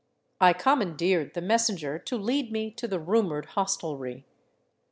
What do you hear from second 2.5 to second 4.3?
me to the rumored hostelry.